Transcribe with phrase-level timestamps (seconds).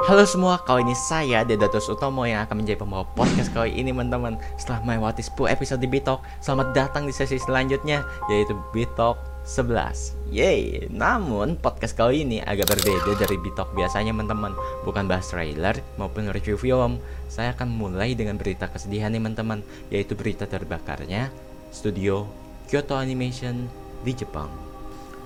[0.00, 4.40] Halo semua, kali ini saya Dedatus Utomo yang akan menjadi pembawa podcast kali ini teman-teman.
[4.56, 8.00] Setelah melewati 10 episode di Bitok, selamat datang di sesi selanjutnya
[8.32, 14.56] yaitu Bitok 11 Yeay, namun podcast kali ini agak berbeda dari Bitok biasanya teman-teman.
[14.88, 16.96] Bukan bahas trailer maupun review film.
[17.28, 19.60] Saya akan mulai dengan berita kesedihan nih teman-teman
[19.92, 21.28] Yaitu berita terbakarnya
[21.68, 22.24] studio
[22.72, 23.68] Kyoto Animation
[24.00, 24.69] di Jepang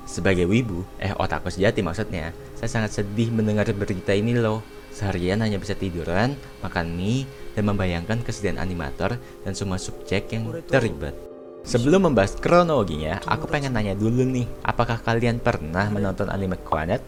[0.05, 4.65] sebagai wibu, eh otakku sejati maksudnya, saya sangat sedih mendengar berita ini loh.
[4.95, 7.27] Seharian hanya bisa tiduran, makan mie,
[7.59, 11.19] dan membayangkan kesedihan animator dan semua subjek yang terlibat.
[11.65, 17.01] Sebelum membahas kronologinya, aku pengen nanya dulu nih, apakah kalian pernah menonton anime Quanet,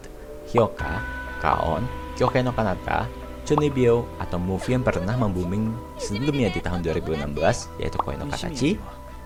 [0.51, 1.04] Hyoka,
[1.45, 1.84] Kaon,
[2.16, 3.04] Kyokai no Kanata,
[3.45, 5.70] Chunibyo, atau movie yang pernah membooming
[6.01, 7.37] sebelumnya di tahun 2016,
[7.78, 8.80] yaitu Koe no Katachi,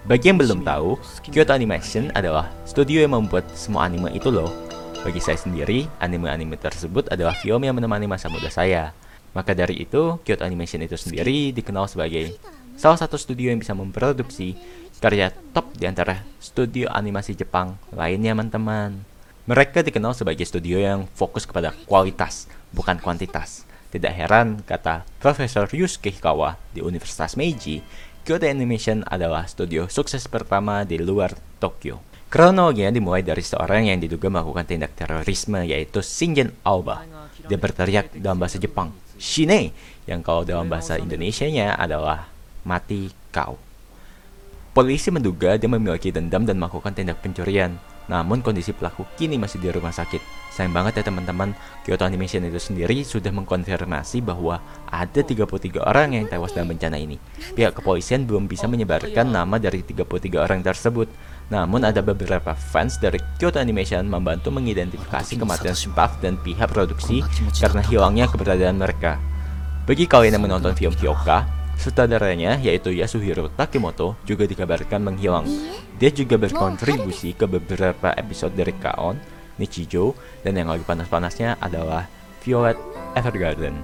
[0.08, 0.96] bagi yang belum tahu,
[1.28, 4.48] Kyoto Animation adalah studio yang membuat semua anime itu loh.
[5.00, 8.92] Bagi saya sendiri, anime-anime tersebut adalah film yang menemani masa muda saya.
[9.36, 12.36] Maka dari itu, Kyoto Animation itu sendiri dikenal sebagai
[12.80, 14.56] salah satu studio yang bisa memproduksi
[15.00, 19.04] karya top di antara studio animasi Jepang lainnya, teman-teman.
[19.48, 23.64] Mereka dikenal sebagai studio yang fokus kepada kualitas, bukan kuantitas.
[23.90, 27.82] Tidak heran, kata Profesor Yusuke Hikawa di Universitas Meiji,
[28.20, 32.04] Kyoto Animation adalah studio sukses pertama di luar Tokyo.
[32.28, 37.02] Kronologinya dimulai dari seorang yang diduga melakukan tindak terorisme yaitu Shingen Aoba.
[37.48, 39.72] Dia berteriak dalam bahasa Jepang, Shine,
[40.04, 42.28] yang kalau dalam bahasa Indonesia-nya adalah
[42.62, 43.56] mati kau.
[44.76, 47.74] Polisi menduga dia memiliki dendam dan melakukan tindak pencurian.
[48.10, 50.18] Namun kondisi pelaku kini masih di rumah sakit.
[50.50, 51.54] Sayang banget ya teman-teman,
[51.86, 54.58] Kyoto Animation itu sendiri sudah mengkonfirmasi bahwa
[54.90, 57.22] ada 33 orang yang tewas dalam bencana ini.
[57.54, 61.06] Pihak kepolisian belum bisa menyebarkan nama dari 33 orang tersebut.
[61.54, 67.22] Namun ada beberapa fans dari Kyoto Animation membantu mengidentifikasi kematian staff dan pihak produksi
[67.62, 69.22] karena hilangnya keberadaan mereka.
[69.86, 75.48] Bagi kalian yang menonton film Hyoka, Sutradaranya, yaitu Yasuhiro Takemoto, juga dikabarkan menghilang.
[75.96, 79.16] Dia juga berkontribusi ke beberapa episode dari Kaon,
[79.56, 80.12] Nichijo,
[80.44, 82.04] dan yang lagi panas-panasnya adalah
[82.44, 82.76] Violet
[83.16, 83.80] Evergarden.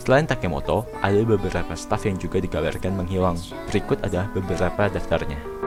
[0.00, 3.36] Selain Takemoto, ada beberapa staff yang juga dikabarkan menghilang.
[3.68, 5.59] Berikut adalah beberapa daftarnya.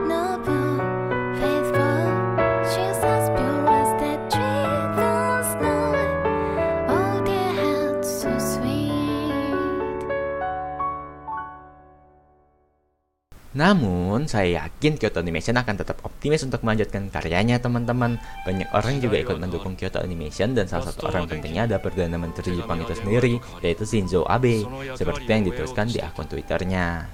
[13.54, 18.18] Namun, saya yakin Kyoto Animation akan tetap optimis untuk melanjutkan karyanya, teman-teman.
[18.42, 22.58] Banyak orang juga ikut mendukung Kyoto Animation dan salah satu orang pentingnya ada Perdana Menteri
[22.58, 24.66] Jepang itu sendiri, yaitu Shinzo Abe,
[24.98, 27.06] seperti yang dituliskan di akun Twitternya.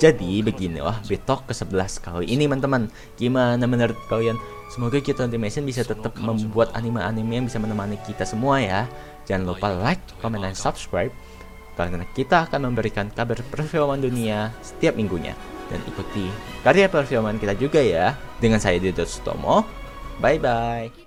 [0.00, 2.88] Jadi beginilah Betok ke-11 kali ini teman-teman
[3.20, 4.40] Gimana menurut kalian?
[4.72, 8.88] Semoga Kyoto Animation bisa tetap membuat anime-anime yang bisa menemani kita semua ya
[9.28, 11.12] Jangan lupa like, comment, dan subscribe
[11.86, 15.38] karena kita akan memberikan kabar perfilman dunia setiap minggunya.
[15.68, 16.26] Dan ikuti
[16.66, 18.18] karya perfilman kita juga ya.
[18.42, 19.62] Dengan saya Dido Sutomo.
[20.18, 21.06] Bye-bye.